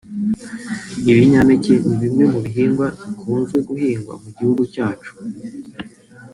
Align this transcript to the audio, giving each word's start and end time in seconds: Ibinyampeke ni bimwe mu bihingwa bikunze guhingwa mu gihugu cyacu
Ibinyampeke 1.09 1.73
ni 1.85 1.95
bimwe 2.01 2.23
mu 2.31 2.39
bihingwa 2.45 2.87
bikunze 3.05 3.57
guhingwa 3.67 4.13
mu 4.21 4.29
gihugu 4.37 4.61
cyacu 4.73 5.11